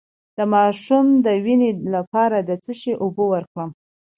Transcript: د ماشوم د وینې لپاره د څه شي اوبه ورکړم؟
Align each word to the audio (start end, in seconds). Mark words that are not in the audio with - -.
د 0.37 0.39
ماشوم 0.53 1.05
د 1.25 1.27
وینې 1.45 1.71
لپاره 1.95 2.37
د 2.49 2.51
څه 2.63 2.71
شي 2.81 2.93
اوبه 3.03 3.23
ورکړم؟ 3.33 3.69